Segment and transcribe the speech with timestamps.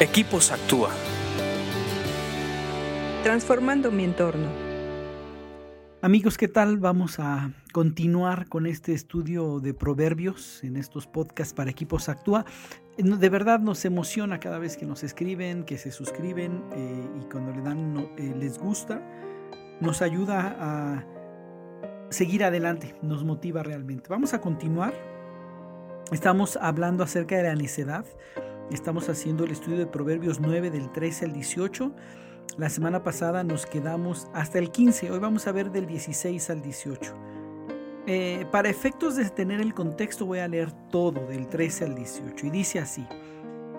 [0.00, 0.90] Equipos Actúa.
[3.22, 4.48] Transformando mi entorno.
[6.02, 6.78] Amigos, ¿qué tal?
[6.78, 12.44] Vamos a continuar con este estudio de proverbios en estos podcasts para Equipos Actúa.
[12.98, 17.52] De verdad nos emociona cada vez que nos escriben, que se suscriben eh, y cuando
[17.52, 19.00] le dan eh, les gusta,
[19.80, 21.04] nos ayuda a
[22.10, 24.08] seguir adelante, nos motiva realmente.
[24.08, 24.92] Vamos a continuar.
[26.10, 28.04] Estamos hablando acerca de la necedad.
[28.70, 31.92] Estamos haciendo el estudio de Proverbios 9 del 13 al 18.
[32.56, 36.62] La semana pasada nos quedamos hasta el 15, hoy vamos a ver del 16 al
[36.62, 37.14] 18.
[38.06, 42.46] Eh, para efectos de tener el contexto voy a leer todo del 13 al 18
[42.46, 43.06] y dice así.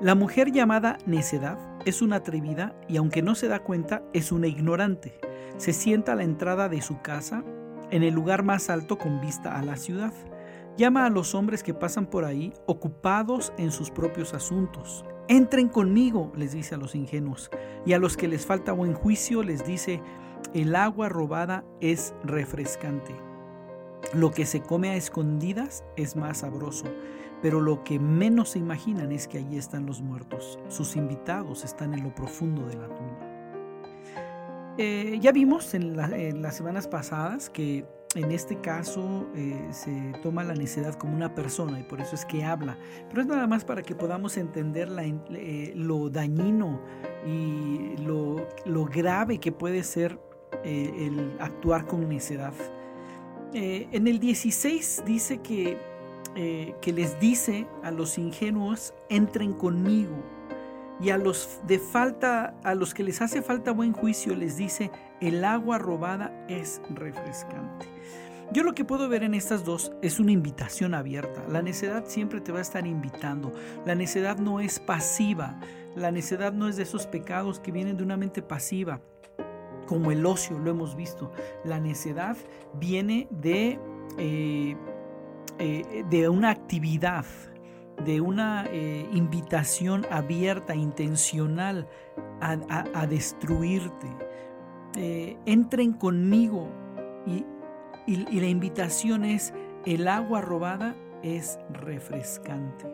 [0.00, 4.46] La mujer llamada necedad es una atrevida y aunque no se da cuenta es una
[4.46, 5.14] ignorante.
[5.58, 7.44] Se sienta a la entrada de su casa
[7.90, 10.12] en el lugar más alto con vista a la ciudad.
[10.76, 15.04] Llama a los hombres que pasan por ahí ocupados en sus propios asuntos.
[15.28, 17.50] Entren conmigo, les dice a los ingenuos,
[17.84, 20.02] y a los que les falta buen juicio les dice,
[20.54, 23.14] el agua robada es refrescante.
[24.14, 26.86] Lo que se come a escondidas es más sabroso,
[27.42, 30.58] pero lo que menos se imaginan es que allí están los muertos.
[30.68, 33.19] Sus invitados están en lo profundo de la tumba.
[34.82, 35.94] Eh, ya vimos en
[36.40, 41.78] las semanas pasadas que en este caso eh, se toma la necedad como una persona
[41.78, 42.78] y por eso es que habla.
[43.10, 44.88] Pero es nada más para que podamos entender
[45.34, 46.80] eh, lo dañino
[47.26, 50.18] y lo, grave que puede ser
[50.64, 52.54] el actuar con necedad.
[53.52, 55.76] en el 16 dice que,
[56.80, 60.39] que les dice a los ingenuos, entren conmigo.
[61.02, 64.90] Y a los de falta, a los que les hace falta buen juicio, les dice,
[65.20, 67.86] el agua robada es refrescante.
[68.52, 71.44] Yo lo que puedo ver en estas dos es una invitación abierta.
[71.48, 73.52] La necedad siempre te va a estar invitando.
[73.86, 75.60] La necedad no es pasiva.
[75.94, 79.00] La necedad no es de esos pecados que vienen de una mente pasiva,
[79.86, 81.32] como el ocio, lo hemos visto.
[81.64, 82.36] La necedad
[82.74, 83.78] viene de,
[84.18, 84.76] eh,
[85.58, 87.24] eh, de una actividad,
[88.04, 91.88] de una eh, invitación abierta, intencional
[92.40, 94.08] a, destruirte.
[95.46, 96.68] entren conmigo
[97.26, 97.44] y
[98.10, 99.52] y, la invitación es,
[99.86, 102.86] el agua robada es refrescante.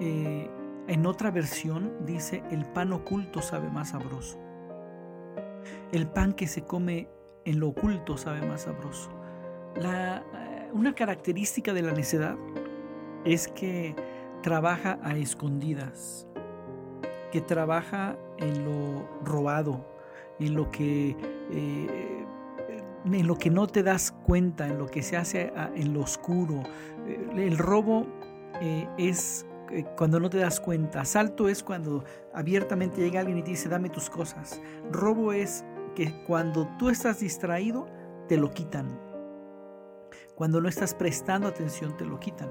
[0.00, 0.50] Eh,
[0.86, 4.38] en otra versión dice, el pan oculto sabe más sabroso.
[5.92, 7.08] El pan que se come
[7.44, 9.10] en lo oculto sabe más sabroso.
[9.76, 10.20] Eh,
[10.72, 12.36] una característica de la necedad
[13.24, 13.94] es que
[14.42, 16.26] trabaja a escondidas,
[17.32, 19.84] que trabaja en lo robado,
[20.38, 21.16] en lo que
[21.50, 22.24] eh,
[23.04, 26.62] en lo que no te das cuenta, en lo que se hace en lo oscuro.
[27.06, 28.06] Eh, el robo
[28.60, 29.46] eh, es
[29.96, 31.02] cuando no te das cuenta.
[31.02, 32.04] Asalto es cuando
[32.34, 34.60] abiertamente llega alguien y te dice, dame tus cosas.
[34.90, 35.64] Robo es
[35.94, 37.86] que cuando tú estás distraído,
[38.28, 39.07] te lo quitan.
[40.38, 42.48] Cuando no estás prestando atención, te lo quitan.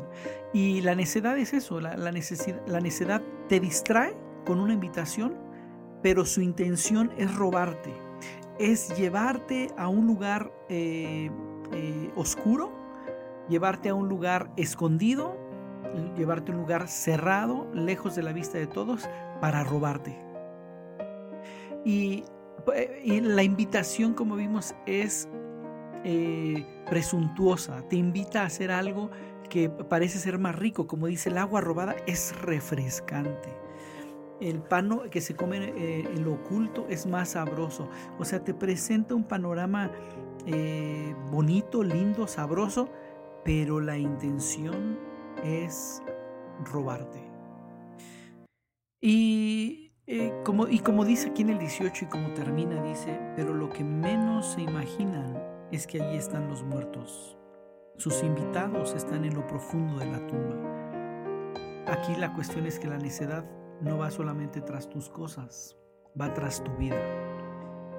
[0.54, 4.14] Y la necedad es eso, la, la, la necedad te distrae
[4.46, 5.36] con una invitación,
[6.04, 8.08] pero su intención es robarte
[8.60, 11.30] es llevarte a un lugar eh,
[11.72, 12.72] eh, oscuro,
[13.50, 15.38] llevarte a un lugar escondido,
[16.18, 19.08] llevarte a un lugar cerrado, lejos de la vista de todos,
[19.42, 20.18] para robarte.
[21.86, 22.24] Y,
[23.06, 25.30] la invitación, como vimos, es
[26.04, 29.10] eh, presuntuosa, te invita a hacer algo
[29.50, 33.68] que parece ser más rico, como dice el agua robada, es refrescante
[34.40, 37.90] el pan que se come eh, en lo oculto es más sabroso.
[38.20, 39.92] O sea, te presenta un panorama
[40.46, 42.90] eh, bonito, lindo, sabroso,
[43.44, 44.98] pero la intención
[45.44, 46.02] es
[46.64, 47.24] robarte.
[49.02, 49.92] Y,
[50.44, 53.84] como, y como dice aquí en el 18 y como termina, dice, pero lo que
[53.84, 57.38] menos se imaginan es que allí están los muertos.
[57.98, 60.56] Sus invitados están en lo profundo de la tumba.
[61.88, 63.46] Aquí la cuestión es que la necedad
[63.82, 65.78] no va solamente tras tus cosas,
[66.20, 67.00] va tras tu vida.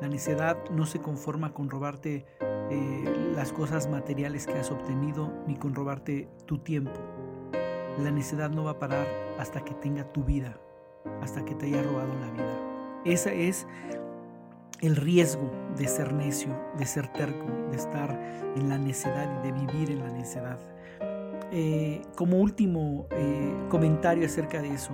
[0.00, 5.56] La necedad no se conforma con robarte eh, las cosas materiales que has obtenido ni
[5.56, 7.00] con robarte tu tiempo.
[7.98, 9.06] La necedad no va a parar
[9.38, 10.60] hasta que tenga tu vida,
[11.20, 13.02] hasta que te haya robado la vida.
[13.04, 13.66] Ese es
[14.80, 18.10] el riesgo de ser necio, de ser terco, de estar
[18.56, 20.58] en la necedad y de vivir en la necedad.
[21.50, 24.92] Eh, como último eh, comentario acerca de eso,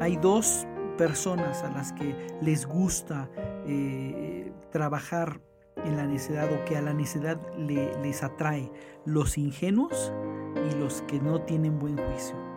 [0.00, 0.66] hay dos
[0.96, 3.28] personas a las que les gusta
[3.66, 5.40] eh, trabajar
[5.84, 8.70] en la necedad o que a la necedad les atrae,
[9.04, 10.12] los ingenuos
[10.70, 12.47] y los que no tienen buen juicio.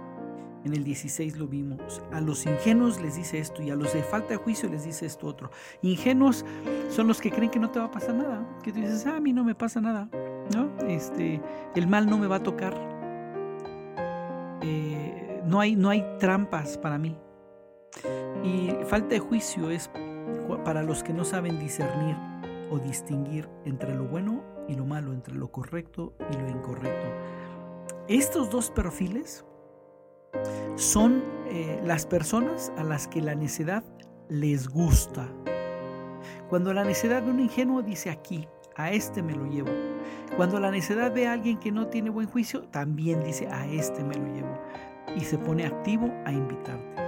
[0.63, 2.01] En el 16 lo vimos.
[2.11, 5.05] A los ingenuos les dice esto y a los de falta de juicio les dice
[5.05, 5.49] esto otro.
[5.81, 6.45] Ingenuos
[6.89, 8.47] son los que creen que no te va a pasar nada.
[8.63, 10.07] Que tú dices, ah, a mí no me pasa nada.
[10.55, 10.69] ¿no?
[10.87, 11.41] Este,
[11.75, 12.75] el mal no me va a tocar.
[14.61, 17.17] Eh, no, hay, no hay trampas para mí.
[18.43, 19.89] Y falta de juicio es
[20.63, 22.15] para los que no saben discernir
[22.69, 27.07] o distinguir entre lo bueno y lo malo, entre lo correcto y lo incorrecto.
[28.07, 29.45] Estos dos perfiles
[30.81, 33.83] son eh, las personas a las que la necedad
[34.29, 35.29] les gusta.
[36.49, 39.69] Cuando la necedad de un ingenuo dice aquí, a este me lo llevo.
[40.35, 44.15] Cuando la necedad de alguien que no tiene buen juicio, también dice, a este me
[44.15, 44.57] lo llevo.
[45.15, 47.01] Y se pone activo a invitarte.